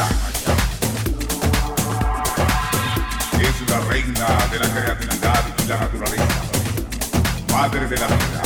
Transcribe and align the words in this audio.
Es 0.00 0.06
la 3.68 3.80
reina 3.90 4.28
de 4.52 4.58
la 4.60 4.68
creatividad 4.68 5.44
y 5.58 5.66
la 5.66 5.76
naturaleza. 5.76 6.24
Madre 7.50 7.88
de 7.88 7.96
la 7.98 8.06
vida, 8.06 8.42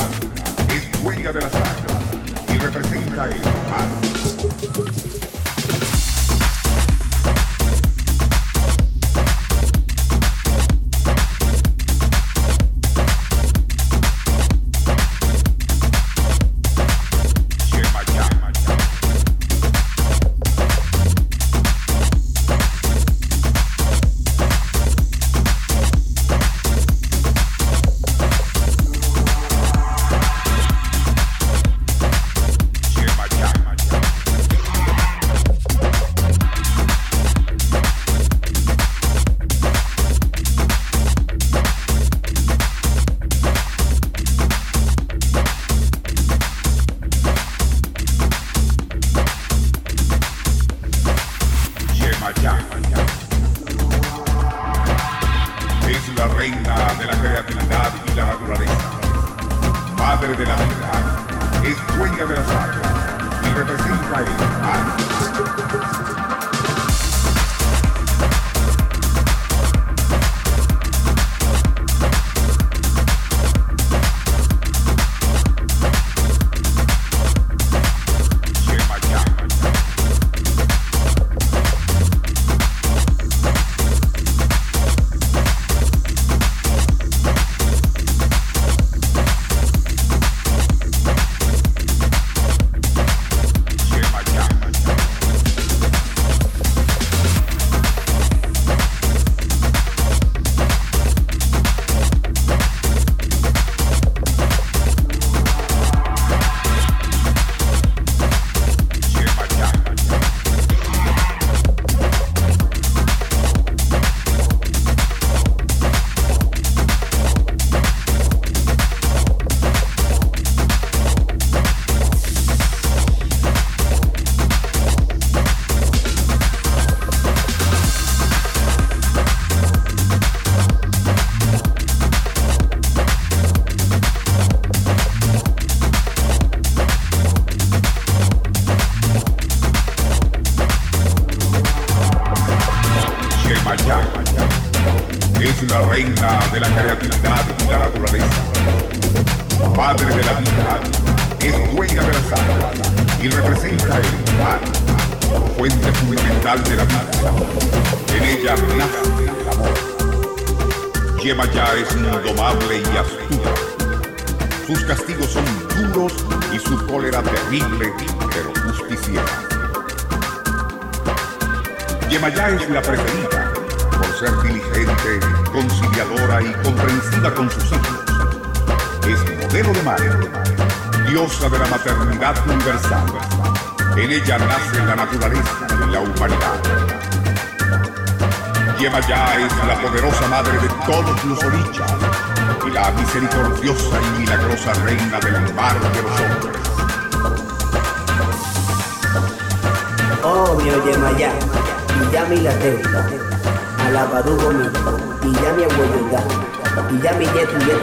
es 0.75 1.03
dueña 1.03 1.31
de 1.31 1.41
las 1.43 1.55
artes 1.55 1.97
y 2.49 2.57
representa 2.57 3.25
el 3.27 3.41
mar. 3.43 5.12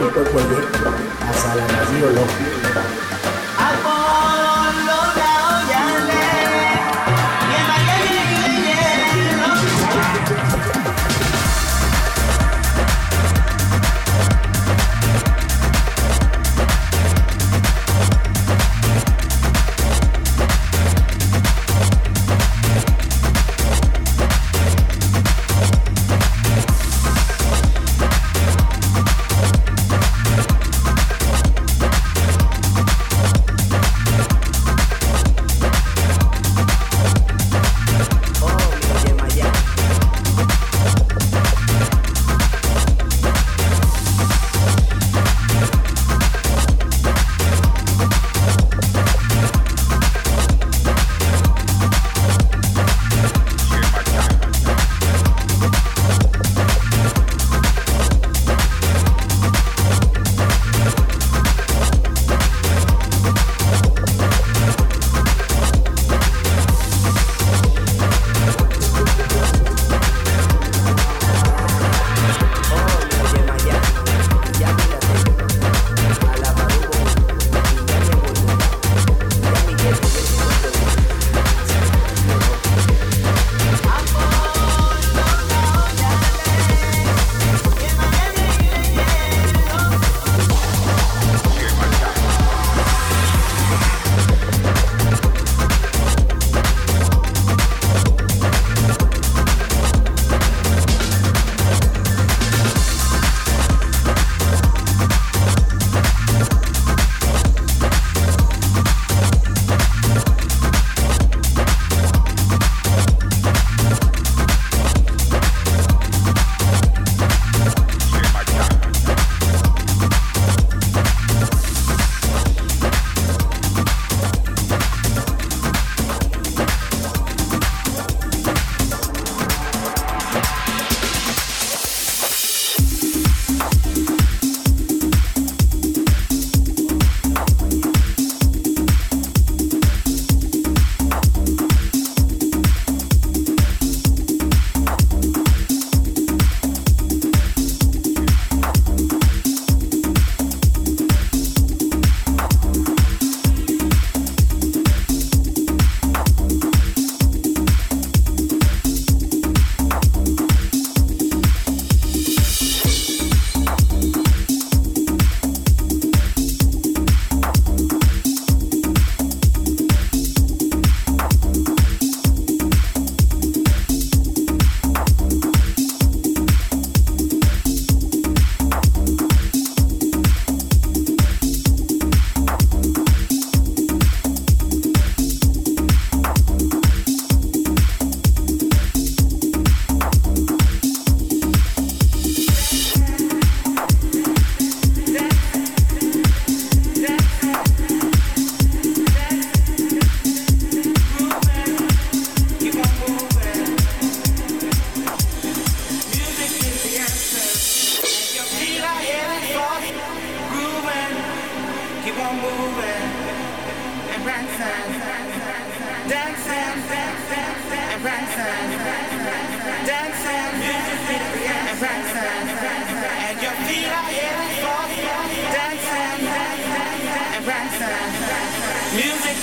un 0.02 0.08
poco 0.08 0.30
pues, 0.30 0.44
hasta 1.28 1.54
la 1.56 3.09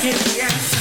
Yes. 0.07 0.76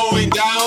going 0.00 0.30
down. 0.30 0.59